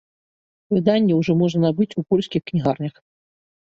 [0.77, 2.95] Выданне ўжо можна набыць у польскіх кнігарнях.